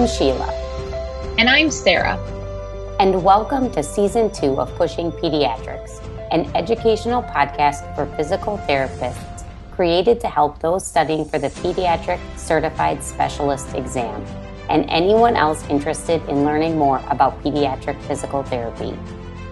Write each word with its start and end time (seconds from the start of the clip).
I'm 0.00 0.06
Sheila. 0.06 0.50
And 1.36 1.46
I'm 1.46 1.70
Sarah. 1.70 2.16
And 2.98 3.22
welcome 3.22 3.70
to 3.72 3.82
season 3.82 4.32
two 4.32 4.58
of 4.58 4.74
Pushing 4.76 5.12
Pediatrics, 5.12 6.02
an 6.30 6.50
educational 6.56 7.22
podcast 7.22 7.94
for 7.94 8.06
physical 8.16 8.56
therapists 8.66 9.44
created 9.72 10.18
to 10.20 10.26
help 10.26 10.58
those 10.60 10.86
studying 10.86 11.26
for 11.26 11.38
the 11.38 11.48
Pediatric 11.48 12.18
Certified 12.38 13.04
Specialist 13.04 13.74
exam 13.74 14.24
and 14.70 14.88
anyone 14.88 15.36
else 15.36 15.68
interested 15.68 16.26
in 16.30 16.44
learning 16.44 16.78
more 16.78 17.02
about 17.10 17.38
pediatric 17.44 18.00
physical 18.04 18.42
therapy. 18.42 18.98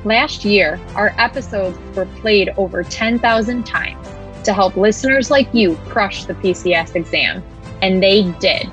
Last 0.06 0.46
year, 0.46 0.80
our 0.94 1.14
episodes 1.18 1.76
were 1.94 2.06
played 2.22 2.54
over 2.56 2.82
10,000 2.82 3.66
times 3.66 4.08
to 4.44 4.54
help 4.54 4.78
listeners 4.78 5.30
like 5.30 5.52
you 5.52 5.76
crush 5.88 6.24
the 6.24 6.32
PCS 6.32 6.96
exam, 6.96 7.42
and 7.82 8.02
they 8.02 8.32
did. 8.40 8.72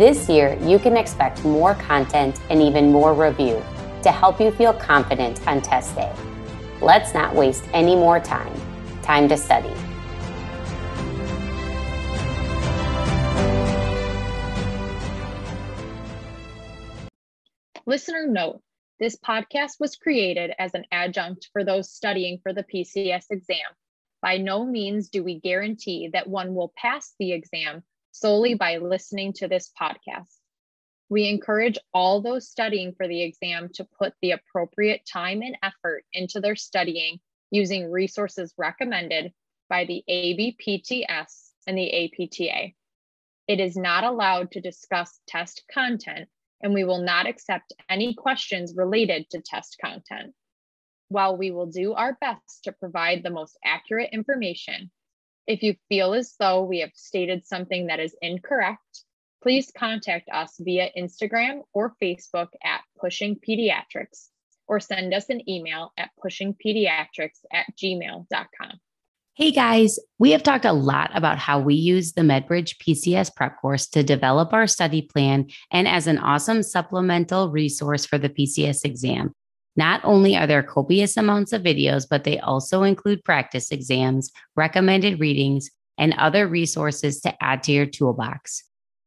This 0.00 0.30
year, 0.30 0.56
you 0.62 0.78
can 0.78 0.96
expect 0.96 1.44
more 1.44 1.74
content 1.74 2.40
and 2.48 2.62
even 2.62 2.90
more 2.90 3.12
review 3.12 3.62
to 4.02 4.10
help 4.10 4.40
you 4.40 4.50
feel 4.50 4.72
confident 4.72 5.46
on 5.46 5.60
test 5.60 5.94
day. 5.94 6.10
Let's 6.80 7.12
not 7.12 7.34
waste 7.34 7.64
any 7.74 7.94
more 7.94 8.18
time. 8.18 8.50
Time 9.02 9.28
to 9.28 9.36
study. 9.36 9.68
Listener 17.84 18.26
note 18.26 18.62
this 19.00 19.18
podcast 19.18 19.80
was 19.80 19.96
created 19.96 20.52
as 20.58 20.72
an 20.72 20.86
adjunct 20.90 21.50
for 21.52 21.62
those 21.62 21.92
studying 21.92 22.38
for 22.42 22.54
the 22.54 22.64
PCS 22.64 23.26
exam. 23.30 23.58
By 24.22 24.38
no 24.38 24.64
means 24.64 25.10
do 25.10 25.22
we 25.22 25.40
guarantee 25.40 26.08
that 26.14 26.26
one 26.26 26.54
will 26.54 26.72
pass 26.74 27.12
the 27.18 27.32
exam 27.32 27.82
solely 28.12 28.54
by 28.54 28.78
listening 28.78 29.32
to 29.34 29.48
this 29.48 29.70
podcast. 29.80 30.36
We 31.08 31.28
encourage 31.28 31.78
all 31.92 32.22
those 32.22 32.48
studying 32.48 32.94
for 32.94 33.08
the 33.08 33.22
exam 33.22 33.70
to 33.74 33.88
put 33.98 34.14
the 34.22 34.30
appropriate 34.30 35.02
time 35.10 35.42
and 35.42 35.56
effort 35.62 36.04
into 36.12 36.40
their 36.40 36.56
studying 36.56 37.18
using 37.50 37.90
resources 37.90 38.54
recommended 38.56 39.32
by 39.68 39.84
the 39.84 40.04
ABPTS 40.08 41.50
and 41.66 41.76
the 41.76 42.04
APTA. 42.04 42.72
It 43.48 43.58
is 43.60 43.76
not 43.76 44.04
allowed 44.04 44.52
to 44.52 44.60
discuss 44.60 45.18
test 45.26 45.64
content, 45.72 46.28
and 46.62 46.72
we 46.72 46.84
will 46.84 47.02
not 47.02 47.26
accept 47.26 47.72
any 47.88 48.14
questions 48.14 48.74
related 48.76 49.28
to 49.30 49.40
test 49.40 49.78
content. 49.80 50.32
While 51.08 51.36
we 51.36 51.50
will 51.50 51.66
do 51.66 51.94
our 51.94 52.16
best 52.20 52.62
to 52.64 52.72
provide 52.72 53.24
the 53.24 53.30
most 53.30 53.58
accurate 53.64 54.10
information, 54.12 54.92
if 55.50 55.64
you 55.64 55.74
feel 55.88 56.14
as 56.14 56.36
though 56.38 56.62
we 56.62 56.78
have 56.78 56.92
stated 56.94 57.44
something 57.44 57.88
that 57.88 57.98
is 57.98 58.14
incorrect, 58.22 59.04
please 59.42 59.72
contact 59.76 60.28
us 60.32 60.54
via 60.60 60.90
Instagram 60.96 61.62
or 61.72 61.96
Facebook 62.00 62.48
at 62.62 62.82
Pushing 63.00 63.36
Pediatrics 63.36 64.28
or 64.68 64.78
send 64.78 65.12
us 65.12 65.28
an 65.28 65.48
email 65.50 65.92
at 65.98 66.10
pushingpediatrics 66.24 67.40
at 67.52 67.66
gmail.com. 67.76 68.80
Hey 69.34 69.50
guys, 69.50 69.98
we 70.20 70.30
have 70.30 70.44
talked 70.44 70.64
a 70.64 70.72
lot 70.72 71.10
about 71.14 71.38
how 71.38 71.58
we 71.58 71.74
use 71.74 72.12
the 72.12 72.22
MedBridge 72.22 72.76
PCS 72.76 73.34
prep 73.34 73.60
course 73.60 73.88
to 73.88 74.04
develop 74.04 74.52
our 74.52 74.68
study 74.68 75.02
plan 75.02 75.48
and 75.72 75.88
as 75.88 76.06
an 76.06 76.18
awesome 76.18 76.62
supplemental 76.62 77.50
resource 77.50 78.06
for 78.06 78.18
the 78.18 78.28
PCS 78.28 78.84
exam. 78.84 79.32
Not 79.76 80.00
only 80.04 80.36
are 80.36 80.46
there 80.46 80.62
copious 80.62 81.16
amounts 81.16 81.52
of 81.52 81.62
videos, 81.62 82.06
but 82.08 82.24
they 82.24 82.38
also 82.38 82.82
include 82.82 83.24
practice 83.24 83.70
exams, 83.70 84.30
recommended 84.56 85.20
readings, 85.20 85.70
and 85.98 86.14
other 86.14 86.48
resources 86.48 87.20
to 87.20 87.42
add 87.42 87.62
to 87.64 87.72
your 87.72 87.86
toolbox. 87.86 88.64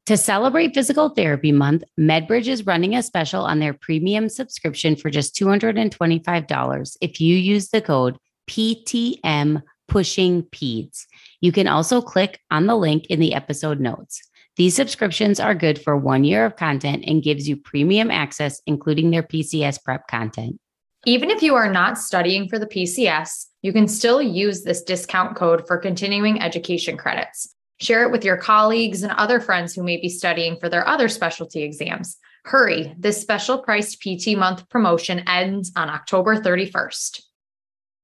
To 0.08 0.18
celebrate 0.18 0.74
Physical 0.74 1.10
Therapy 1.10 1.54
Month, 1.54 1.86
MedBridge 1.98 2.48
is 2.48 2.66
running 2.66 2.96
a 2.96 3.02
special 3.02 3.44
on 3.46 3.60
their 3.60 3.74
premium 3.74 4.28
subscription 4.28 4.98
for 4.98 5.10
just 5.10 5.36
$225 5.36 6.98
if 7.00 7.22
you 7.22 7.38
use 7.38 7.70
the 7.70 7.82
code 7.82 8.18
PTM 8.50 9.62
Pushing 9.88 10.44
Peds. 10.44 11.06
You 11.40 11.52
can 11.52 11.68
also 11.68 12.02
click 12.02 12.40
on 12.52 12.68
the 12.68 12.76
link 12.76 13.06
in 13.08 13.20
the 13.20 13.34
episode 13.34 13.80
notes. 13.80 14.22
These 14.56 14.76
subscriptions 14.76 15.40
are 15.40 15.56
good 15.56 15.82
for 15.82 15.98
one 15.98 16.24
year 16.24 16.46
of 16.46 16.56
content 16.56 17.06
and 17.08 17.24
gives 17.24 17.50
you 17.50 17.58
premium 17.58 18.12
access, 18.12 18.62
including 18.68 19.10
their 19.10 19.24
PCS 19.24 19.84
prep 19.84 20.08
content. 20.08 20.60
Even 21.06 21.32
if 21.32 21.42
you 21.42 21.56
are 21.56 21.72
not 21.72 21.98
studying 21.98 22.48
for 22.48 22.60
the 22.60 22.68
PCS, 22.68 23.48
you 23.64 23.74
can 23.74 23.88
still 23.88 24.22
use 24.22 24.62
this 24.62 24.84
discount 24.84 25.36
code 25.36 25.66
for 25.68 25.78
continuing 25.78 26.40
education 26.40 26.98
credits. 26.98 27.56
Share 27.82 28.04
it 28.04 28.12
with 28.12 28.24
your 28.24 28.38
colleagues 28.38 29.02
and 29.02 29.12
other 29.14 29.42
friends 29.42 29.74
who 29.74 29.84
may 29.84 29.98
be 29.98 30.08
studying 30.08 30.58
for 30.60 30.70
their 30.70 30.88
other 30.88 31.10
specialty 31.10 31.64
exams. 31.64 32.18
Hurry, 32.46 32.94
this 32.98 33.20
special 33.20 33.58
priced 33.58 34.02
PT 34.02 34.38
month 34.38 34.70
promotion 34.70 35.20
ends 35.28 35.72
on 35.76 35.90
October 35.90 36.38
31st. 36.38 37.22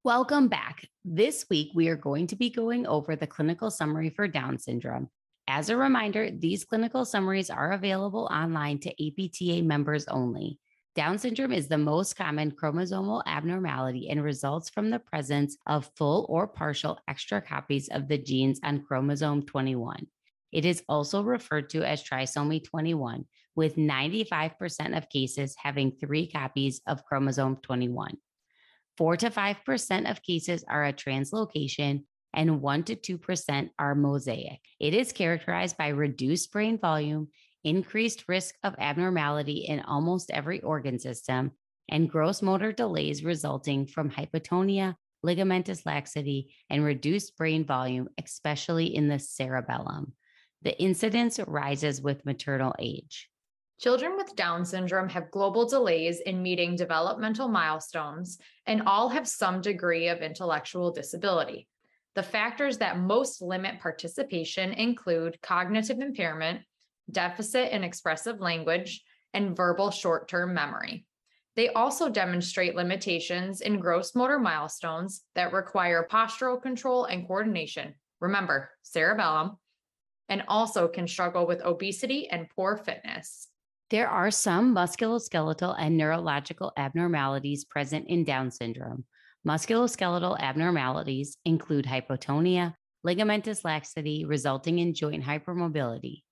Welcome 0.03 0.47
back. 0.47 0.87
This 1.05 1.45
week, 1.49 1.69
we 1.75 1.89
are 1.89 1.95
going 1.95 2.27
to 2.27 2.35
be 2.35 2.49
going 2.49 2.87
over 2.87 3.15
the 3.15 3.27
clinical 3.27 3.69
summary 3.69 4.09
for 4.09 4.27
Down 4.27 4.57
syndrome. 4.57 5.09
As 5.51 5.69
a 5.69 5.75
reminder, 5.75 6.29
these 6.29 6.63
clinical 6.63 7.05
summaries 7.05 7.49
are 7.49 7.71
available 7.71 8.29
online 8.31 8.77
to 8.81 8.91
APTA 8.91 9.63
members 9.63 10.07
only. 10.07 10.59
Down 10.93 11.17
syndrome 11.17 11.53
is 11.53 11.67
the 11.67 11.77
most 11.77 12.15
common 12.15 12.51
chromosomal 12.51 13.23
abnormality 13.25 14.09
and 14.09 14.23
results 14.23 14.69
from 14.69 14.91
the 14.91 14.99
presence 14.99 15.57
of 15.65 15.89
full 15.95 16.27
or 16.29 16.45
partial 16.45 16.99
extra 17.07 17.41
copies 17.41 17.87
of 17.87 18.07
the 18.07 18.19
genes 18.19 18.59
on 18.63 18.83
chromosome 18.83 19.41
21. 19.41 20.05
It 20.51 20.65
is 20.65 20.83
also 20.87 21.23
referred 21.23 21.71
to 21.71 21.83
as 21.83 22.03
trisomy 22.03 22.63
21, 22.63 23.25
with 23.55 23.75
95% 23.75 24.95
of 24.95 25.09
cases 25.09 25.55
having 25.57 25.93
three 25.93 26.29
copies 26.29 26.79
of 26.85 27.03
chromosome 27.05 27.57
21. 27.63 28.17
4 28.97 29.17
to 29.17 29.29
5% 29.31 30.11
of 30.11 30.21
cases 30.21 30.63
are 30.69 30.85
a 30.85 30.93
translocation, 30.93 32.03
and 32.33 32.61
1 32.61 32.83
to 32.83 32.95
2% 32.95 33.69
are 33.79 33.95
mosaic. 33.95 34.59
It 34.79 34.93
is 34.93 35.11
characterized 35.11 35.77
by 35.77 35.89
reduced 35.89 36.51
brain 36.51 36.77
volume, 36.77 37.29
increased 37.63 38.25
risk 38.27 38.55
of 38.63 38.75
abnormality 38.77 39.65
in 39.67 39.81
almost 39.81 40.31
every 40.31 40.61
organ 40.61 40.99
system, 40.99 41.51
and 41.89 42.09
gross 42.09 42.41
motor 42.41 42.71
delays 42.71 43.23
resulting 43.23 43.87
from 43.87 44.09
hypotonia, 44.09 44.95
ligamentous 45.25 45.85
laxity, 45.85 46.53
and 46.69 46.83
reduced 46.83 47.35
brain 47.35 47.65
volume, 47.65 48.07
especially 48.23 48.95
in 48.95 49.07
the 49.07 49.19
cerebellum. 49.19 50.13
The 50.61 50.79
incidence 50.79 51.39
rises 51.47 52.01
with 52.01 52.25
maternal 52.25 52.75
age. 52.79 53.29
Children 53.79 54.17
with 54.17 54.35
Down 54.35 54.65
syndrome 54.65 55.07
have 55.09 55.31
global 55.31 55.65
delays 55.65 56.19
in 56.19 56.43
meeting 56.43 56.75
developmental 56.75 57.47
milestones 57.47 58.37
and 58.65 58.81
all 58.81 59.07
have 59.07 59.25
some 59.25 59.61
degree 59.61 60.09
of 60.09 60.21
intellectual 60.21 60.91
disability. 60.91 61.67
The 62.15 62.23
factors 62.23 62.79
that 62.79 62.97
most 62.97 63.41
limit 63.41 63.79
participation 63.79 64.73
include 64.73 65.41
cognitive 65.41 65.99
impairment, 65.99 66.61
deficit 67.09 67.71
in 67.71 67.83
expressive 67.83 68.39
language, 68.39 69.03
and 69.33 69.55
verbal 69.55 69.91
short 69.91 70.27
term 70.27 70.53
memory. 70.53 71.05
They 71.55 71.69
also 71.69 72.09
demonstrate 72.09 72.75
limitations 72.75 73.61
in 73.61 73.79
gross 73.79 74.15
motor 74.15 74.39
milestones 74.39 75.23
that 75.35 75.53
require 75.53 76.07
postural 76.09 76.61
control 76.61 77.05
and 77.05 77.27
coordination. 77.27 77.95
Remember, 78.21 78.69
cerebellum, 78.81 79.57
and 80.29 80.43
also 80.47 80.87
can 80.87 81.07
struggle 81.07 81.45
with 81.45 81.61
obesity 81.61 82.29
and 82.29 82.49
poor 82.49 82.77
fitness. 82.77 83.47
There 83.89 84.07
are 84.07 84.29
some 84.29 84.75
musculoskeletal 84.75 85.75
and 85.79 85.97
neurological 85.97 86.71
abnormalities 86.77 87.65
present 87.65 88.07
in 88.07 88.23
Down 88.23 88.51
syndrome. 88.51 89.05
Musculoskeletal 89.47 90.39
abnormalities 90.39 91.37
include 91.45 91.85
hypotonia, 91.85 92.73
ligamentous 93.05 93.63
laxity 93.63 94.25
resulting 94.25 94.79
in 94.79 94.93
joint 94.93 95.23
hypermobility. 95.23 96.23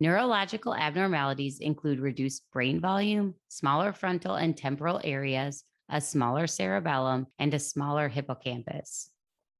Neurological 0.00 0.74
abnormalities 0.74 1.60
include 1.60 2.00
reduced 2.00 2.42
brain 2.52 2.80
volume, 2.80 3.34
smaller 3.48 3.92
frontal 3.92 4.34
and 4.34 4.56
temporal 4.56 5.00
areas, 5.04 5.62
a 5.88 6.00
smaller 6.00 6.48
cerebellum, 6.48 7.26
and 7.38 7.54
a 7.54 7.58
smaller 7.60 8.08
hippocampus. 8.08 9.10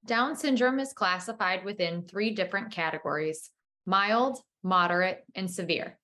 Down 0.05 0.35
syndrome 0.35 0.81
is 0.81 0.93
classified 0.93 1.65
within 1.65 2.03
three 2.03 2.35
different 2.35 2.73
categories 2.73 3.51
mild, 3.87 4.41
moderate, 4.65 5.25
and 5.37 5.49
severe. 5.49 5.99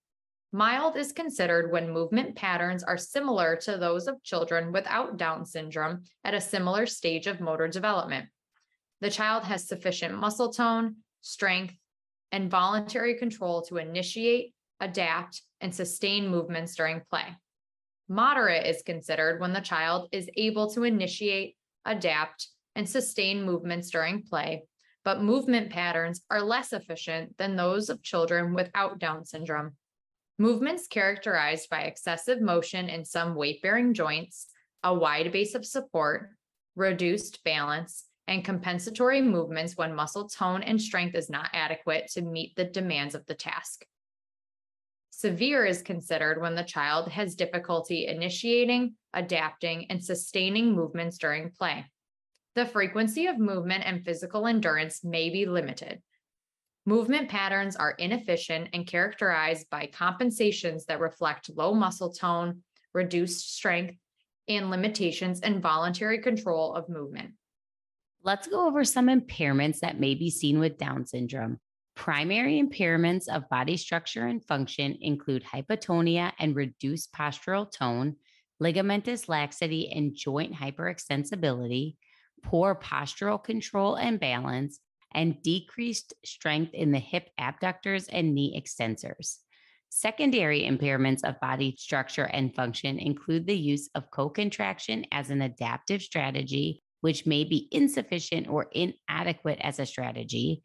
Mild 0.50 0.96
is 0.96 1.12
considered 1.12 1.70
when 1.70 1.90
movement 1.90 2.34
patterns 2.34 2.82
are 2.82 2.96
similar 2.96 3.56
to 3.56 3.76
those 3.76 4.06
of 4.06 4.22
children 4.22 4.72
without 4.72 5.18
Down 5.18 5.44
syndrome 5.44 6.04
at 6.24 6.32
a 6.32 6.40
similar 6.40 6.86
stage 6.86 7.26
of 7.26 7.40
motor 7.40 7.68
development. 7.68 8.30
The 9.02 9.10
child 9.10 9.44
has 9.44 9.68
sufficient 9.68 10.14
muscle 10.14 10.50
tone, 10.50 10.96
strength, 11.20 11.74
and 12.32 12.50
voluntary 12.50 13.14
control 13.16 13.60
to 13.62 13.76
initiate, 13.76 14.54
adapt, 14.80 15.42
and 15.60 15.74
sustain 15.74 16.28
movements 16.28 16.74
during 16.74 17.02
play. 17.10 17.36
Moderate 18.08 18.66
is 18.66 18.82
considered 18.82 19.40
when 19.40 19.52
the 19.52 19.60
child 19.60 20.08
is 20.12 20.30
able 20.34 20.70
to 20.70 20.84
initiate, 20.84 21.56
adapt, 21.84 22.48
and 22.74 22.88
sustain 22.88 23.42
movements 23.44 23.90
during 23.90 24.22
play, 24.22 24.62
but 25.04 25.22
movement 25.22 25.70
patterns 25.70 26.22
are 26.30 26.40
less 26.40 26.72
efficient 26.72 27.36
than 27.36 27.54
those 27.54 27.90
of 27.90 28.02
children 28.02 28.54
without 28.54 28.98
Down 28.98 29.26
syndrome. 29.26 29.76
Movements 30.40 30.86
characterized 30.86 31.68
by 31.68 31.82
excessive 31.82 32.40
motion 32.40 32.88
in 32.88 33.04
some 33.04 33.34
weight 33.34 33.60
bearing 33.60 33.92
joints, 33.92 34.46
a 34.84 34.94
wide 34.94 35.32
base 35.32 35.56
of 35.56 35.66
support, 35.66 36.30
reduced 36.76 37.42
balance, 37.42 38.04
and 38.28 38.44
compensatory 38.44 39.20
movements 39.20 39.76
when 39.76 39.94
muscle 39.94 40.28
tone 40.28 40.62
and 40.62 40.80
strength 40.80 41.16
is 41.16 41.28
not 41.28 41.50
adequate 41.52 42.06
to 42.12 42.22
meet 42.22 42.54
the 42.54 42.64
demands 42.64 43.16
of 43.16 43.26
the 43.26 43.34
task. 43.34 43.84
Severe 45.10 45.64
is 45.64 45.82
considered 45.82 46.40
when 46.40 46.54
the 46.54 46.62
child 46.62 47.08
has 47.08 47.34
difficulty 47.34 48.06
initiating, 48.06 48.94
adapting, 49.12 49.90
and 49.90 50.04
sustaining 50.04 50.72
movements 50.72 51.18
during 51.18 51.50
play. 51.50 51.84
The 52.54 52.66
frequency 52.66 53.26
of 53.26 53.38
movement 53.38 53.84
and 53.84 54.04
physical 54.04 54.46
endurance 54.46 55.02
may 55.02 55.30
be 55.30 55.46
limited. 55.46 56.00
Movement 56.88 57.28
patterns 57.28 57.76
are 57.76 57.90
inefficient 57.90 58.70
and 58.72 58.86
characterized 58.86 59.68
by 59.68 59.90
compensations 59.92 60.86
that 60.86 61.00
reflect 61.00 61.50
low 61.54 61.74
muscle 61.74 62.10
tone, 62.10 62.62
reduced 62.94 63.54
strength, 63.54 63.98
and 64.48 64.70
limitations 64.70 65.40
in 65.40 65.60
voluntary 65.60 66.18
control 66.20 66.72
of 66.72 66.88
movement. 66.88 67.32
Let's 68.22 68.46
go 68.46 68.66
over 68.66 68.86
some 68.86 69.08
impairments 69.08 69.80
that 69.80 70.00
may 70.00 70.14
be 70.14 70.30
seen 70.30 70.60
with 70.60 70.78
Down 70.78 71.04
syndrome. 71.04 71.58
Primary 71.94 72.58
impairments 72.58 73.28
of 73.28 73.50
body 73.50 73.76
structure 73.76 74.26
and 74.26 74.42
function 74.42 74.96
include 75.02 75.44
hypotonia 75.44 76.32
and 76.38 76.56
reduced 76.56 77.12
postural 77.12 77.70
tone, 77.70 78.16
ligamentous 78.62 79.28
laxity 79.28 79.92
and 79.94 80.16
joint 80.16 80.54
hyperextensibility, 80.54 81.96
poor 82.42 82.74
postural 82.74 83.44
control 83.44 83.96
and 83.96 84.18
balance, 84.18 84.80
and 85.12 85.42
decreased 85.42 86.14
strength 86.24 86.74
in 86.74 86.92
the 86.92 86.98
hip 86.98 87.30
abductors 87.38 88.08
and 88.08 88.34
knee 88.34 88.60
extensors. 88.60 89.38
Secondary 89.90 90.62
impairments 90.62 91.24
of 91.24 91.40
body 91.40 91.74
structure 91.78 92.24
and 92.24 92.54
function 92.54 92.98
include 92.98 93.46
the 93.46 93.56
use 93.56 93.88
of 93.94 94.10
co 94.10 94.28
contraction 94.28 95.04
as 95.12 95.30
an 95.30 95.42
adaptive 95.42 96.02
strategy, 96.02 96.82
which 97.00 97.26
may 97.26 97.44
be 97.44 97.68
insufficient 97.70 98.48
or 98.48 98.68
inadequate 98.72 99.58
as 99.60 99.78
a 99.78 99.86
strategy, 99.86 100.62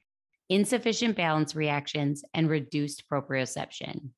insufficient 0.49 1.15
balance 1.15 1.55
reactions, 1.55 2.23
and 2.33 2.49
reduced 2.49 3.09
proprioception. 3.09 4.09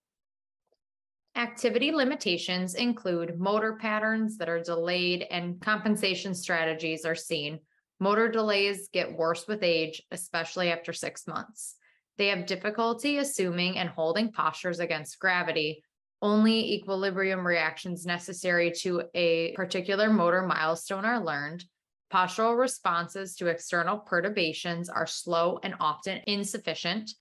Activity 1.37 1.91
limitations 1.91 2.75
include 2.75 3.37
motor 3.37 3.75
patterns 3.75 4.37
that 4.37 4.47
are 4.47 4.63
delayed 4.63 5.27
and 5.29 5.59
compensation 5.61 6.33
strategies 6.33 7.05
are 7.05 7.15
seen. 7.15 7.59
Motor 7.99 8.29
delays 8.29 8.89
get 8.91 9.17
worse 9.17 9.47
with 9.47 9.63
age, 9.63 10.01
especially 10.11 10.71
after 10.71 10.91
six 10.91 11.27
months. 11.27 11.75
They 12.17 12.27
have 12.27 12.45
difficulty 12.45 13.17
assuming 13.17 13.77
and 13.77 13.89
holding 13.89 14.31
postures 14.31 14.79
against 14.79 15.19
gravity. 15.19 15.83
Only 16.21 16.73
equilibrium 16.73 17.45
reactions 17.45 18.05
necessary 18.05 18.71
to 18.81 19.03
a 19.13 19.53
particular 19.53 20.09
motor 20.09 20.41
milestone 20.41 21.05
are 21.05 21.23
learned. 21.23 21.63
Postural 22.11 22.57
responses 22.57 23.35
to 23.35 23.47
external 23.47 23.97
perturbations 23.97 24.89
are 24.89 25.07
slow 25.07 25.59
and 25.63 25.75
often 25.79 26.21
insufficient, 26.27 27.11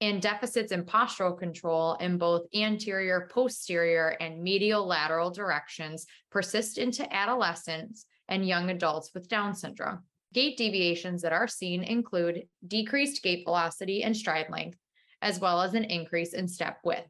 and 0.00 0.20
deficits 0.20 0.72
in 0.72 0.84
postural 0.84 1.36
control 1.36 1.94
in 1.94 2.18
both 2.18 2.46
anterior, 2.54 3.28
posterior, 3.32 4.16
and 4.20 4.42
medial 4.42 4.86
lateral 4.86 5.30
directions 5.30 6.06
persist 6.30 6.78
into 6.78 7.12
adolescence 7.12 8.06
and 8.28 8.46
young 8.46 8.70
adults 8.70 9.10
with 9.14 9.28
Down 9.28 9.54
syndrome. 9.54 10.00
Gait 10.34 10.56
deviations 10.56 11.22
that 11.22 11.32
are 11.32 11.46
seen 11.46 11.84
include 11.84 12.48
decreased 12.66 13.22
gait 13.22 13.44
velocity 13.44 14.02
and 14.02 14.16
stride 14.16 14.50
length, 14.50 14.78
as 15.22 15.38
well 15.38 15.62
as 15.62 15.74
an 15.74 15.84
increase 15.84 16.34
in 16.34 16.48
step 16.48 16.78
width. 16.82 17.08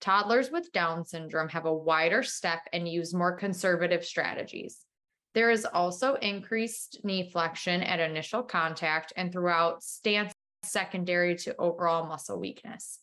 Toddlers 0.00 0.50
with 0.50 0.72
Down 0.72 1.04
syndrome 1.04 1.48
have 1.50 1.66
a 1.66 1.72
wider 1.72 2.24
step 2.24 2.62
and 2.72 2.88
use 2.88 3.14
more 3.14 3.36
conservative 3.36 4.04
strategies. 4.04 4.84
There 5.34 5.52
is 5.52 5.64
also 5.64 6.16
increased 6.16 6.98
knee 7.04 7.30
flexion 7.30 7.80
at 7.80 8.00
initial 8.00 8.42
contact 8.42 9.12
and 9.16 9.32
throughout 9.32 9.84
stance 9.84 10.32
secondary 10.64 11.36
to 11.36 11.56
overall 11.58 12.06
muscle 12.06 12.40
weakness. 12.40 12.98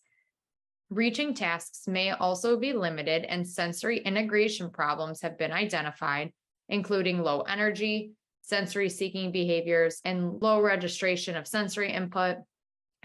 Reaching 0.90 1.34
tasks 1.34 1.88
may 1.88 2.12
also 2.12 2.58
be 2.58 2.74
limited, 2.74 3.24
and 3.24 3.48
sensory 3.48 4.00
integration 4.00 4.70
problems 4.70 5.22
have 5.22 5.38
been 5.38 5.54
identified, 5.54 6.34
including 6.68 7.22
low 7.22 7.42
energy, 7.42 8.14
sensory 8.42 8.90
seeking 8.90 9.32
behaviors, 9.32 10.02
and 10.06 10.42
low 10.42 10.62
registration 10.62 11.36
of 11.36 11.48
sensory 11.48 11.92
input, 11.92 12.38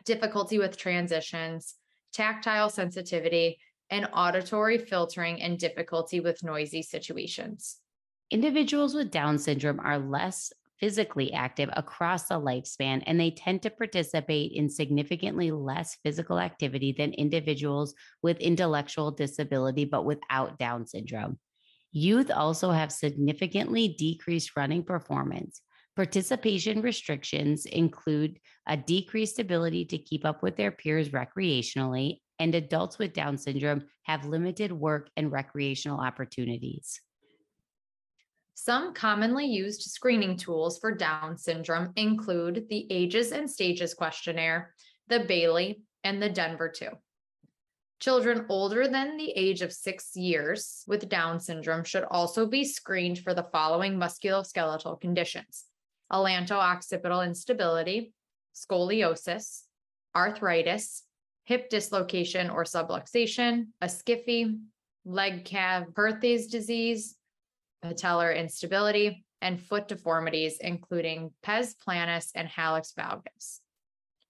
difficulty 0.04 0.58
with 0.58 0.76
transitions, 0.76 1.74
tactile 2.12 2.70
sensitivity, 2.70 3.58
and 3.90 4.08
auditory 4.12 4.78
filtering 4.78 5.42
and 5.42 5.58
difficulty 5.58 6.20
with 6.20 6.42
noisy 6.42 6.82
situations. 6.82 7.76
Individuals 8.30 8.94
with 8.94 9.10
Down 9.10 9.38
syndrome 9.38 9.80
are 9.80 9.98
less 9.98 10.52
physically 10.80 11.32
active 11.32 11.70
across 11.74 12.28
the 12.28 12.34
lifespan, 12.34 13.02
and 13.06 13.18
they 13.18 13.30
tend 13.30 13.62
to 13.62 13.70
participate 13.70 14.52
in 14.52 14.68
significantly 14.68 15.50
less 15.50 15.96
physical 16.02 16.38
activity 16.38 16.94
than 16.96 17.12
individuals 17.12 17.94
with 18.22 18.38
intellectual 18.38 19.10
disability 19.10 19.84
but 19.84 20.04
without 20.04 20.58
Down 20.58 20.86
syndrome. 20.86 21.38
Youth 21.96 22.28
also 22.28 22.72
have 22.72 22.90
significantly 22.90 23.94
decreased 23.96 24.56
running 24.56 24.82
performance. 24.82 25.62
Participation 25.94 26.82
restrictions 26.82 27.66
include 27.66 28.40
a 28.66 28.76
decreased 28.76 29.38
ability 29.38 29.84
to 29.84 29.98
keep 29.98 30.24
up 30.24 30.42
with 30.42 30.56
their 30.56 30.72
peers 30.72 31.10
recreationally, 31.10 32.18
and 32.40 32.52
adults 32.52 32.98
with 32.98 33.12
Down 33.12 33.38
syndrome 33.38 33.84
have 34.02 34.26
limited 34.26 34.72
work 34.72 35.08
and 35.16 35.30
recreational 35.30 36.00
opportunities. 36.00 37.00
Some 38.54 38.92
commonly 38.92 39.46
used 39.46 39.82
screening 39.82 40.36
tools 40.36 40.80
for 40.80 40.96
Down 40.96 41.38
syndrome 41.38 41.92
include 41.94 42.66
the 42.68 42.88
Ages 42.90 43.30
and 43.30 43.48
Stages 43.48 43.94
questionnaire, 43.94 44.74
the 45.06 45.20
Bayley, 45.20 45.82
and 46.02 46.20
the 46.20 46.28
Denver 46.28 46.68
2. 46.68 46.88
Children 48.04 48.44
older 48.50 48.86
than 48.86 49.16
the 49.16 49.30
age 49.30 49.62
of 49.62 49.72
six 49.72 50.14
years 50.14 50.84
with 50.86 51.08
Down 51.08 51.40
syndrome 51.40 51.84
should 51.84 52.04
also 52.04 52.44
be 52.44 52.62
screened 52.62 53.20
for 53.20 53.32
the 53.32 53.48
following 53.50 53.94
musculoskeletal 53.94 55.00
conditions 55.00 55.64
atlanto-occipital 56.10 57.22
instability, 57.22 58.12
scoliosis, 58.54 59.62
arthritis, 60.14 61.04
hip 61.44 61.70
dislocation 61.70 62.50
or 62.50 62.64
subluxation, 62.64 63.68
a 63.80 63.86
SCFE, 63.86 64.60
leg 65.06 65.46
calf 65.46 65.86
Perthes 65.94 66.48
disease, 66.48 67.16
patellar 67.82 68.36
instability, 68.36 69.24
and 69.40 69.58
foot 69.58 69.88
deformities, 69.88 70.58
including 70.60 71.30
pes 71.42 71.74
planus 71.74 72.32
and 72.34 72.50
hallux 72.50 72.92
valgus. 72.94 73.60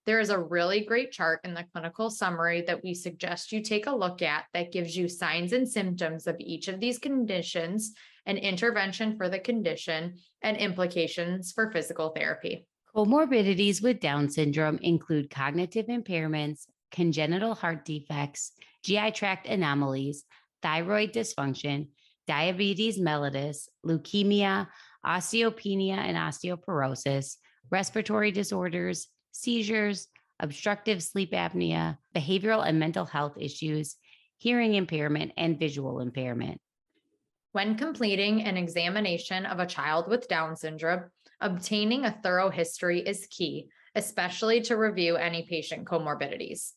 There 0.06 0.20
is 0.20 0.28
a 0.28 0.38
really 0.38 0.84
great 0.84 1.12
chart 1.12 1.40
in 1.44 1.54
the 1.54 1.64
clinical 1.72 2.10
summary 2.10 2.62
that 2.66 2.84
we 2.84 2.92
suggest 2.92 3.52
you 3.52 3.62
take 3.62 3.86
a 3.86 3.94
look 3.94 4.20
at 4.20 4.44
that 4.52 4.70
gives 4.70 4.94
you 4.94 5.08
signs 5.08 5.52
and 5.54 5.66
symptoms 5.66 6.26
of 6.26 6.36
each 6.38 6.68
of 6.68 6.78
these 6.78 6.98
conditions, 6.98 7.94
an 8.26 8.36
intervention 8.36 9.16
for 9.16 9.30
the 9.30 9.38
condition, 9.38 10.16
and 10.42 10.58
implications 10.58 11.52
for 11.52 11.72
physical 11.72 12.10
therapy. 12.10 12.66
Comorbidities 12.94 13.82
with 13.82 13.98
Down 13.98 14.28
syndrome 14.28 14.78
include 14.82 15.30
cognitive 15.30 15.86
impairments, 15.86 16.66
congenital 16.92 17.54
heart 17.54 17.86
defects, 17.86 18.52
GI 18.82 19.12
tract 19.12 19.46
anomalies, 19.46 20.24
thyroid 20.62 21.12
dysfunction, 21.14 21.88
diabetes 22.26 22.98
mellitus, 22.98 23.68
leukemia, 23.84 24.68
osteopenia 25.04 25.96
and 25.96 26.16
osteoporosis, 26.16 27.36
respiratory 27.70 28.30
disorders, 28.30 29.08
seizures, 29.34 30.08
obstructive 30.40 31.02
sleep 31.02 31.32
apnea, 31.32 31.98
behavioral 32.14 32.66
and 32.66 32.78
mental 32.78 33.04
health 33.04 33.34
issues, 33.36 33.96
hearing 34.38 34.74
impairment, 34.74 35.32
and 35.36 35.58
visual 35.58 36.00
impairment. 36.00 36.60
When 37.52 37.76
completing 37.76 38.42
an 38.42 38.56
examination 38.56 39.46
of 39.46 39.58
a 39.58 39.66
child 39.66 40.08
with 40.08 40.28
Down 40.28 40.56
syndrome, 40.56 41.10
obtaining 41.40 42.04
a 42.04 42.18
thorough 42.22 42.50
history 42.50 43.00
is 43.00 43.28
key, 43.30 43.68
especially 43.94 44.60
to 44.62 44.76
review 44.76 45.16
any 45.16 45.42
patient 45.42 45.86
comorbidities. 45.86 46.72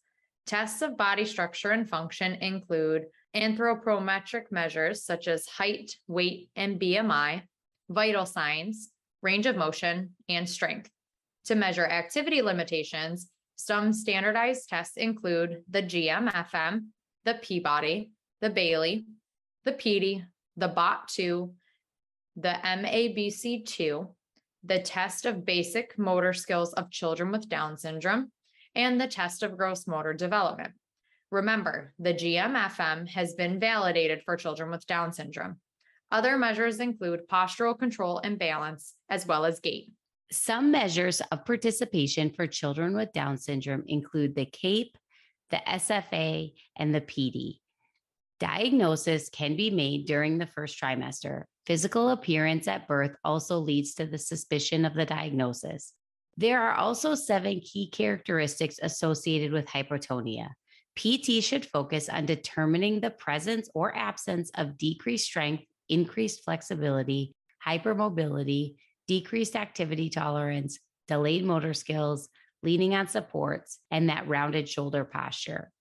Tests 0.45 0.81
of 0.81 0.97
body 0.97 1.25
structure 1.25 1.71
and 1.71 1.89
function 1.89 2.33
include 2.35 3.05
anthropometric 3.35 4.51
measures 4.51 5.03
such 5.03 5.27
as 5.27 5.47
height, 5.47 5.97
weight, 6.07 6.49
and 6.55 6.79
BMI, 6.79 7.43
vital 7.89 8.25
signs, 8.25 8.89
range 9.21 9.45
of 9.45 9.57
motion, 9.57 10.15
and 10.29 10.47
strength. 10.47 10.89
To 11.47 11.55
measure 11.55 11.85
activity 11.85 12.41
limitations, 12.41 13.29
some 13.55 13.93
standardized 13.93 14.67
tests 14.67 14.97
include 14.97 15.63
the 15.69 15.81
GMFM, 15.81 16.87
the 17.23 17.35
Peabody, 17.35 18.11
the 18.41 18.49
Bayley, 18.49 19.05
the 19.63 19.71
PEDI, 19.71 20.25
the 20.57 20.67
BOT2, 20.67 21.53
the 22.35 22.55
MABC2, 22.63 24.09
the 24.65 24.79
test 24.79 25.25
of 25.25 25.45
basic 25.45 25.97
motor 25.97 26.33
skills 26.33 26.73
of 26.73 26.91
children 26.91 27.31
with 27.31 27.47
Down 27.47 27.77
syndrome, 27.77 28.29
and 28.75 28.99
the 28.99 29.07
test 29.07 29.41
of 29.41 29.57
gross 29.57 29.87
motor 29.87 30.13
development. 30.13 30.73
Remember, 31.31 31.93
the 31.97 32.13
GMFM 32.13 33.07
has 33.07 33.35
been 33.35 33.57
validated 33.57 34.21
for 34.25 34.35
children 34.35 34.69
with 34.69 34.85
Down 34.85 35.13
syndrome. 35.13 35.61
Other 36.11 36.37
measures 36.37 36.81
include 36.81 37.29
postural 37.29 37.79
control 37.79 38.19
and 38.21 38.37
balance, 38.37 38.95
as 39.09 39.25
well 39.25 39.45
as 39.45 39.61
gait. 39.61 39.91
Some 40.31 40.71
measures 40.71 41.21
of 41.31 41.45
participation 41.45 42.31
for 42.31 42.47
children 42.47 42.95
with 42.95 43.13
Down 43.13 43.37
syndrome 43.37 43.83
include 43.87 44.35
the 44.35 44.45
CAPE, 44.45 44.97
the 45.51 45.61
SFA, 45.65 46.53
and 46.75 46.93
the 46.93 47.01
PEDI. 47.01 47.59
Diagnosis 48.39 49.29
can 49.29 49.55
be 49.55 49.69
made 49.69 50.05
during 50.05 50.37
the 50.37 50.45
first 50.45 50.79
trimester. 50.79 51.43
Physical 51.65 52.09
appearance 52.09 52.67
at 52.67 52.87
birth 52.87 53.15
also 53.23 53.57
leads 53.57 53.93
to 53.95 54.05
the 54.05 54.17
suspicion 54.17 54.85
of 54.85 54.93
the 54.93 55.05
diagnosis. 55.05 55.93
There 56.35 56.61
are 56.61 56.75
also 56.75 57.15
seven 57.15 57.61
key 57.61 57.89
characteristics 57.89 58.79
associated 58.81 59.51
with 59.51 59.65
hypotonia. 59.65 60.49
PT 60.95 61.43
should 61.43 61.65
focus 61.65 62.09
on 62.09 62.25
determining 62.25 62.99
the 62.99 63.11
presence 63.11 63.69
or 63.73 63.95
absence 63.95 64.51
of 64.55 64.77
decreased 64.77 65.25
strength, 65.25 65.63
increased 65.89 66.43
flexibility, 66.43 67.33
hypermobility, 67.65 68.75
decreased 69.07 69.55
activity 69.55 70.09
tolerance, 70.09 70.79
delayed 71.07 71.45
motor 71.45 71.73
skills, 71.73 72.29
leaning 72.63 72.95
on 72.95 73.07
supports, 73.07 73.79
and 73.91 74.09
that 74.09 74.27
rounded 74.27 74.67
shoulder 74.67 75.05
posture. 75.05 75.71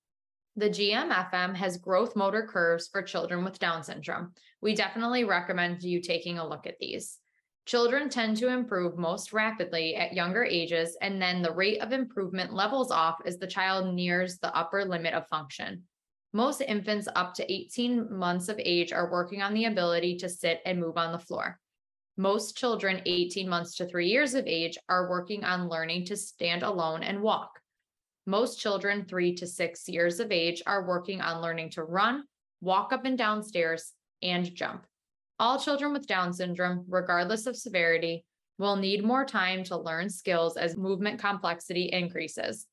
The 0.57 0.71
GMFM 0.71 1.55
has 1.57 1.77
growth 1.77 2.17
motor 2.17 2.47
curves 2.51 2.89
for 2.89 3.03
children 3.03 3.45
with 3.45 3.59
Down 3.59 3.83
syndrome. 3.83 4.33
We 4.63 4.75
definitely 4.75 5.25
recommend 5.25 5.83
you 5.83 6.01
taking 6.01 6.39
a 6.39 6.49
look 6.49 6.67
at 6.67 6.79
these. 6.81 7.19
Children 7.67 8.09
tend 8.09 8.37
to 8.39 8.49
improve 8.49 8.97
most 8.97 9.33
rapidly 9.33 9.97
at 9.97 10.15
younger 10.15 10.45
ages, 10.45 10.97
and 11.03 11.21
then 11.21 11.43
the 11.43 11.53
rate 11.53 11.81
of 11.81 11.93
improvement 11.93 12.55
levels 12.55 12.91
off 12.91 13.17
as 13.27 13.39
the 13.39 13.47
child 13.47 13.93
nears 13.93 14.39
the 14.39 14.57
upper 14.57 14.85
limit 14.85 15.15
of 15.15 15.27
function. 15.27 15.83
Most 16.33 16.61
infants 16.61 17.09
up 17.17 17.35
to 17.35 17.53
18 17.53 18.17
months 18.17 18.49
of 18.49 18.59
age 18.59 18.93
are 18.93 19.11
working 19.11 19.43
on 19.43 19.53
the 19.53 19.65
ability 19.65 20.17
to 20.19 20.29
sit 20.29 20.61
and 20.65 20.81
move 20.81 20.97
on 20.97 21.13
the 21.13 21.19
floor. 21.19 21.59
Most 22.19 22.57
children 22.57 23.03
18 23.05 23.47
months 23.47 23.77
to 23.77 23.87
three 23.87 24.09
years 24.09 24.35
of 24.35 24.47
age 24.47 24.79
are 24.89 25.11
working 25.11 25.45
on 25.45 25.69
learning 25.69 26.07
to 26.07 26.17
stand 26.17 26.63
alone 26.63 27.03
and 27.03 27.21
walk. 27.21 27.61
Most 28.25 28.59
children 28.59 29.05
three 29.05 29.35
to 29.35 29.47
six 29.47 29.87
years 29.87 30.19
of 30.19 30.33
age 30.33 30.63
are 30.67 30.87
working 30.87 31.21
on 31.21 31.43
learning 31.43 31.71
to 31.71 31.85
run, 31.85 32.25
walk 32.63 32.93
up 32.93 33.05
and 33.05 33.19
down 33.19 33.43
stairs, 33.43 33.93
and 34.23 34.55
jump. 34.55 34.87
All 35.39 35.61
children 35.61 35.93
with 35.93 36.07
Down 36.07 36.33
syndrome, 36.33 36.87
regardless 36.89 37.47
of 37.47 37.55
severity, 37.55 38.25
will 38.59 38.77
need 38.77 39.05
more 39.05 39.27
time 39.27 39.63
to 39.65 39.77
learn 39.77 40.09
skills 40.09 40.57
as 40.57 40.75
movement 40.75 41.21
complexity 41.21 41.91
increases. 41.93 42.67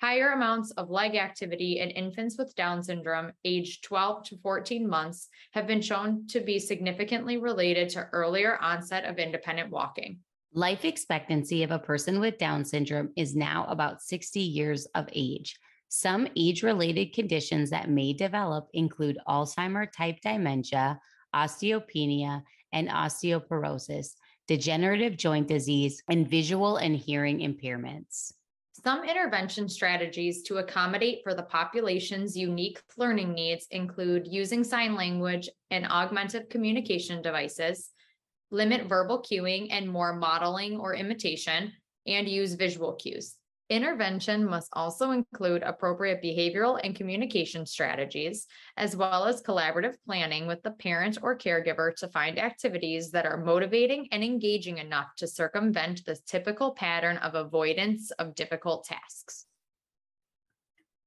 Higher 0.00 0.30
amounts 0.30 0.70
of 0.72 0.90
leg 0.90 1.16
activity 1.16 1.80
in 1.80 1.90
infants 1.90 2.38
with 2.38 2.54
Down 2.54 2.84
syndrome 2.84 3.32
aged 3.44 3.82
12 3.82 4.22
to 4.28 4.38
14 4.38 4.88
months 4.88 5.28
have 5.54 5.66
been 5.66 5.82
shown 5.82 6.24
to 6.28 6.40
be 6.40 6.60
significantly 6.60 7.36
related 7.36 7.88
to 7.90 8.08
earlier 8.12 8.58
onset 8.58 9.04
of 9.04 9.18
independent 9.18 9.70
walking. 9.70 10.20
Life 10.54 10.84
expectancy 10.84 11.64
of 11.64 11.72
a 11.72 11.80
person 11.80 12.20
with 12.20 12.38
Down 12.38 12.64
syndrome 12.64 13.10
is 13.16 13.34
now 13.34 13.66
about 13.68 14.00
60 14.00 14.38
years 14.38 14.86
of 14.94 15.08
age. 15.12 15.58
Some 15.88 16.28
age 16.36 16.62
related 16.62 17.12
conditions 17.12 17.70
that 17.70 17.90
may 17.90 18.12
develop 18.12 18.68
include 18.74 19.18
Alzheimer 19.26 19.90
type 19.90 20.20
dementia, 20.22 21.00
osteopenia, 21.34 22.42
and 22.72 22.88
osteoporosis, 22.88 24.14
degenerative 24.46 25.16
joint 25.16 25.48
disease, 25.48 26.02
and 26.08 26.28
visual 26.28 26.76
and 26.76 26.94
hearing 26.94 27.40
impairments. 27.40 28.32
Some 28.84 29.02
intervention 29.02 29.68
strategies 29.68 30.42
to 30.42 30.58
accommodate 30.58 31.22
for 31.24 31.34
the 31.34 31.42
population's 31.42 32.36
unique 32.36 32.80
learning 32.96 33.32
needs 33.32 33.66
include 33.72 34.28
using 34.28 34.62
sign 34.62 34.94
language 34.94 35.48
and 35.72 35.84
augmented 35.86 36.48
communication 36.48 37.20
devices, 37.20 37.90
limit 38.52 38.86
verbal 38.86 39.20
cueing 39.20 39.68
and 39.70 39.88
more 39.88 40.14
modeling 40.14 40.78
or 40.78 40.94
imitation, 40.94 41.72
and 42.06 42.28
use 42.28 42.54
visual 42.54 42.92
cues. 42.92 43.37
Intervention 43.70 44.46
must 44.46 44.70
also 44.72 45.10
include 45.10 45.62
appropriate 45.62 46.22
behavioral 46.22 46.80
and 46.82 46.96
communication 46.96 47.66
strategies, 47.66 48.46
as 48.78 48.96
well 48.96 49.26
as 49.26 49.42
collaborative 49.42 49.96
planning 50.06 50.46
with 50.46 50.62
the 50.62 50.70
parent 50.70 51.18
or 51.20 51.36
caregiver 51.36 51.94
to 51.96 52.08
find 52.08 52.38
activities 52.38 53.10
that 53.10 53.26
are 53.26 53.36
motivating 53.36 54.08
and 54.10 54.24
engaging 54.24 54.78
enough 54.78 55.14
to 55.18 55.26
circumvent 55.26 56.02
the 56.06 56.18
typical 56.26 56.70
pattern 56.70 57.18
of 57.18 57.34
avoidance 57.34 58.10
of 58.12 58.34
difficult 58.34 58.84
tasks. 58.84 59.44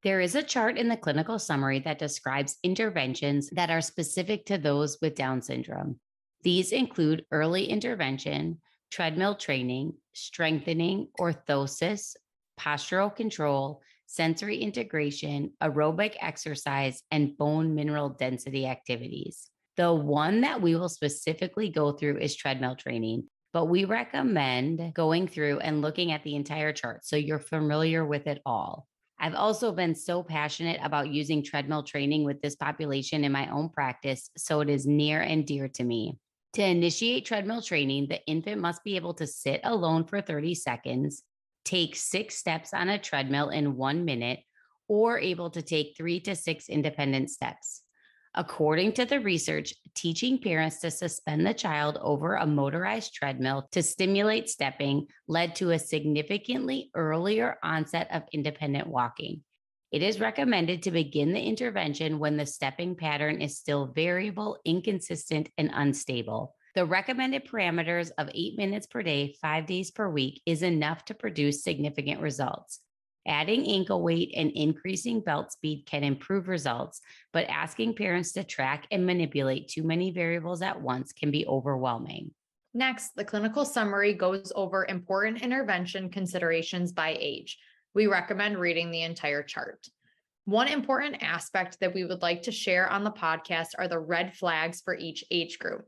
There 0.03 0.19
is 0.19 0.35
a 0.35 0.43
chart 0.43 0.77
in 0.77 0.87
the 0.87 0.97
clinical 0.97 1.39
summary 1.39 1.79
that 1.79 1.97
describes 1.97 2.57
interventions 2.61 3.49
that 3.51 3.71
are 3.71 3.81
specific 3.81 4.45
to 4.45 4.59
those 4.59 4.99
with 5.01 5.15
Down 5.15 5.41
syndrome. 5.41 5.99
These 6.43 6.71
include 6.71 7.25
early 7.31 7.65
intervention, 7.65 8.61
treadmill 8.91 9.35
training, 9.35 9.93
strengthening, 10.13 11.07
orthosis, 11.19 12.15
postural 12.59 13.15
control, 13.15 13.81
sensory 14.07 14.57
integration, 14.57 15.51
aerobic 15.61 16.15
exercise, 16.19 17.01
and 17.11 17.37
bone 17.37 17.73
mineral 17.73 18.09
density 18.09 18.67
activities. 18.67 19.49
The 19.77 19.93
one 19.93 20.41
that 20.41 20.61
we 20.61 20.75
will 20.75 20.89
specifically 20.89 21.69
go 21.69 21.93
through 21.93 22.17
is 22.17 22.35
treadmill 22.35 22.75
training, 22.75 23.23
but 23.53 23.65
we 23.65 23.85
recommend 23.85 24.93
going 24.93 25.27
through 25.27 25.59
and 25.59 25.81
looking 25.81 26.11
at 26.11 26.23
the 26.23 26.35
entire 26.35 26.73
chart 26.73 27.05
so 27.05 27.15
you're 27.15 27.39
familiar 27.39 28.05
with 28.05 28.27
it 28.27 28.41
all. 28.45 28.87
I've 29.17 29.35
also 29.35 29.71
been 29.71 29.93
so 29.93 30.23
passionate 30.23 30.79
about 30.83 31.09
using 31.09 31.43
treadmill 31.43 31.83
training 31.83 32.23
with 32.23 32.41
this 32.41 32.55
population 32.55 33.23
in 33.23 33.31
my 33.31 33.47
own 33.51 33.69
practice, 33.69 34.31
so 34.35 34.61
it 34.61 34.69
is 34.69 34.87
near 34.87 35.21
and 35.21 35.45
dear 35.45 35.67
to 35.69 35.83
me. 35.83 36.17
To 36.53 36.63
initiate 36.63 37.25
treadmill 37.25 37.61
training, 37.61 38.07
the 38.09 38.19
infant 38.25 38.59
must 38.59 38.83
be 38.83 38.95
able 38.95 39.13
to 39.15 39.27
sit 39.27 39.61
alone 39.63 40.05
for 40.05 40.21
30 40.21 40.55
seconds, 40.55 41.23
take 41.65 41.95
six 41.95 42.35
steps 42.35 42.73
on 42.73 42.89
a 42.89 42.99
treadmill 42.99 43.49
in 43.49 43.77
one 43.77 44.05
minute, 44.05 44.39
or 44.87 45.19
able 45.19 45.49
to 45.51 45.61
take 45.61 45.95
three 45.95 46.19
to 46.21 46.35
six 46.35 46.69
independent 46.69 47.29
steps. 47.29 47.81
According 48.33 48.93
to 48.93 49.05
the 49.05 49.19
research, 49.19 49.73
teaching 49.93 50.39
parents 50.39 50.79
to 50.79 50.91
suspend 50.91 51.45
the 51.45 51.53
child 51.53 51.97
over 52.01 52.35
a 52.35 52.47
motorized 52.47 53.13
treadmill 53.13 53.67
to 53.71 53.83
stimulate 53.83 54.49
stepping 54.49 55.07
led 55.27 55.55
to 55.55 55.71
a 55.71 55.79
significantly 55.79 56.91
earlier 56.95 57.57
onset 57.61 58.07
of 58.11 58.23
independent 58.31 58.87
walking. 58.87 59.43
It 59.91 60.01
is 60.01 60.21
recommended 60.21 60.83
to 60.83 60.91
begin 60.91 61.33
the 61.33 61.41
intervention 61.41 62.19
when 62.19 62.37
the 62.37 62.45
stepping 62.45 62.95
pattern 62.95 63.41
is 63.41 63.57
still 63.57 63.87
variable, 63.87 64.57
inconsistent, 64.63 65.49
and 65.57 65.69
unstable. 65.73 66.55
The 66.73 66.85
recommended 66.85 67.45
parameters 67.45 68.11
of 68.17 68.29
eight 68.33 68.57
minutes 68.57 68.87
per 68.87 69.03
day, 69.03 69.35
five 69.41 69.65
days 69.65 69.91
per 69.91 70.09
week 70.09 70.41
is 70.45 70.63
enough 70.63 71.03
to 71.05 71.13
produce 71.13 71.63
significant 71.63 72.21
results. 72.21 72.79
Adding 73.27 73.67
ankle 73.67 74.01
weight 74.01 74.33
and 74.35 74.51
increasing 74.51 75.19
belt 75.19 75.51
speed 75.51 75.85
can 75.85 76.03
improve 76.03 76.47
results, 76.47 77.01
but 77.33 77.49
asking 77.49 77.95
parents 77.95 78.31
to 78.33 78.43
track 78.43 78.87
and 78.89 79.05
manipulate 79.05 79.67
too 79.67 79.83
many 79.83 80.11
variables 80.11 80.61
at 80.61 80.81
once 80.81 81.11
can 81.11 81.29
be 81.29 81.45
overwhelming. 81.45 82.31
Next, 82.73 83.15
the 83.15 83.25
clinical 83.25 83.65
summary 83.65 84.13
goes 84.13 84.53
over 84.55 84.85
important 84.85 85.41
intervention 85.41 86.09
considerations 86.09 86.93
by 86.93 87.17
age. 87.19 87.59
We 87.93 88.07
recommend 88.07 88.57
reading 88.57 88.91
the 88.91 89.01
entire 89.01 89.43
chart. 89.43 89.85
One 90.45 90.69
important 90.69 91.21
aspect 91.21 91.79
that 91.81 91.93
we 91.93 92.05
would 92.05 92.21
like 92.21 92.43
to 92.43 92.51
share 92.51 92.89
on 92.89 93.03
the 93.03 93.11
podcast 93.11 93.71
are 93.77 93.89
the 93.89 93.99
red 93.99 94.35
flags 94.35 94.81
for 94.81 94.95
each 94.95 95.25
age 95.29 95.59
group. 95.59 95.85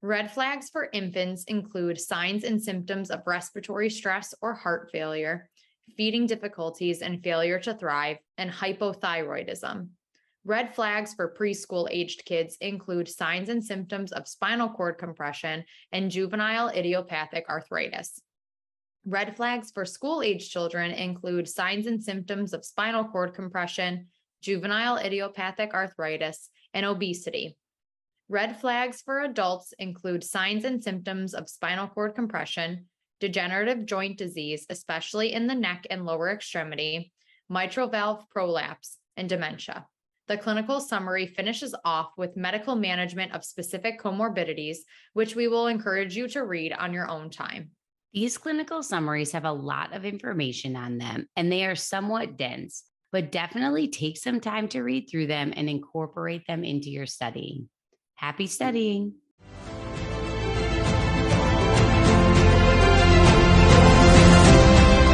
Red 0.00 0.30
flags 0.30 0.70
for 0.70 0.88
infants 0.92 1.44
include 1.44 2.00
signs 2.00 2.44
and 2.44 2.62
symptoms 2.62 3.10
of 3.10 3.26
respiratory 3.26 3.90
stress 3.90 4.32
or 4.40 4.54
heart 4.54 4.90
failure, 4.92 5.50
feeding 5.96 6.26
difficulties 6.26 7.02
and 7.02 7.22
failure 7.22 7.58
to 7.58 7.74
thrive, 7.74 8.18
and 8.36 8.50
hypothyroidism. 8.50 9.88
Red 10.44 10.74
flags 10.74 11.14
for 11.14 11.34
preschool 11.36 11.88
aged 11.90 12.24
kids 12.24 12.56
include 12.60 13.08
signs 13.08 13.48
and 13.48 13.62
symptoms 13.62 14.12
of 14.12 14.28
spinal 14.28 14.68
cord 14.68 14.98
compression 14.98 15.64
and 15.90 16.10
juvenile 16.10 16.68
idiopathic 16.68 17.48
arthritis. 17.48 18.22
Red 19.04 19.36
flags 19.36 19.72
for 19.72 19.84
school 19.84 20.22
age 20.22 20.48
children 20.48 20.92
include 20.92 21.48
signs 21.48 21.86
and 21.86 22.02
symptoms 22.02 22.52
of 22.52 22.64
spinal 22.64 23.04
cord 23.04 23.34
compression, 23.34 24.06
juvenile 24.42 24.96
idiopathic 24.96 25.74
arthritis, 25.74 26.50
and 26.72 26.86
obesity. 26.86 27.56
Red 28.28 28.60
flags 28.60 29.00
for 29.00 29.20
adults 29.22 29.72
include 29.78 30.22
signs 30.22 30.64
and 30.64 30.82
symptoms 30.84 31.32
of 31.32 31.48
spinal 31.48 31.88
cord 31.88 32.14
compression, 32.14 32.86
degenerative 33.20 33.86
joint 33.86 34.18
disease, 34.18 34.66
especially 34.68 35.32
in 35.32 35.46
the 35.46 35.54
neck 35.54 35.86
and 35.90 36.04
lower 36.04 36.30
extremity, 36.30 37.12
mitral 37.48 37.88
valve 37.88 38.28
prolapse, 38.30 38.98
and 39.16 39.28
dementia. 39.28 39.86
The 40.26 40.36
clinical 40.36 40.78
summary 40.80 41.26
finishes 41.26 41.74
off 41.86 42.10
with 42.18 42.36
medical 42.36 42.76
management 42.76 43.32
of 43.32 43.46
specific 43.46 43.98
comorbidities, 43.98 44.78
which 45.14 45.34
we 45.34 45.48
will 45.48 45.66
encourage 45.66 46.14
you 46.14 46.28
to 46.28 46.44
read 46.44 46.74
on 46.74 46.92
your 46.92 47.08
own 47.08 47.30
time. 47.30 47.70
These 48.12 48.36
clinical 48.36 48.82
summaries 48.82 49.32
have 49.32 49.46
a 49.46 49.52
lot 49.52 49.94
of 49.94 50.04
information 50.04 50.76
on 50.76 50.98
them, 50.98 51.26
and 51.34 51.50
they 51.50 51.64
are 51.64 51.74
somewhat 51.74 52.36
dense. 52.36 52.84
but 53.10 53.32
definitely 53.32 53.88
take 53.88 54.16
some 54.18 54.40
time 54.40 54.68
to 54.68 54.82
read 54.82 55.08
through 55.10 55.26
them 55.26 55.52
and 55.56 55.68
incorporate 55.68 56.46
them 56.46 56.64
into 56.64 56.90
your 56.90 57.06
study. 57.06 57.66
Happy 58.18 58.48
studying. 58.48 59.14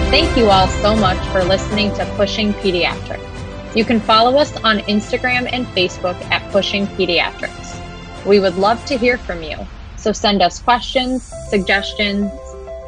Thank 0.08 0.38
you 0.38 0.46
all 0.46 0.68
so 0.68 0.96
much 0.96 1.22
for 1.28 1.44
listening 1.44 1.92
to 1.96 2.06
Pushing 2.16 2.54
Pediatrics. 2.54 3.76
You 3.76 3.84
can 3.84 4.00
follow 4.00 4.38
us 4.38 4.56
on 4.64 4.78
Instagram 4.78 5.52
and 5.52 5.66
Facebook 5.66 6.18
at 6.30 6.50
Pushing 6.50 6.86
Pediatrics. 6.86 8.24
We 8.24 8.40
would 8.40 8.56
love 8.56 8.82
to 8.86 8.96
hear 8.96 9.18
from 9.18 9.42
you. 9.42 9.58
So 9.98 10.10
send 10.12 10.40
us 10.40 10.58
questions, 10.62 11.30
suggestions, 11.50 12.32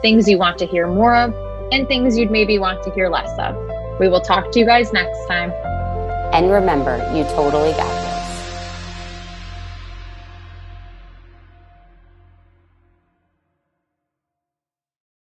things 0.00 0.26
you 0.26 0.38
want 0.38 0.56
to 0.61 0.66
hear 0.66 0.87
more 0.87 1.14
of, 1.14 1.35
and 1.73 1.87
things 1.88 2.16
you'd 2.16 2.30
maybe 2.30 2.58
want 2.58 2.82
to 2.85 2.90
hear 2.92 3.11
less 3.11 3.38
of. 3.38 3.54
We 4.00 4.08
will 4.08 4.23
talk 4.23 4.50
to 4.52 4.58
you 4.58 4.64
guys 4.64 4.94
next 4.94 5.26
time. 5.26 5.50
And 6.32 6.50
remember, 6.50 6.96
you 7.14 7.25
totally 7.25 7.73
got 7.73 8.02
this. 8.02 8.05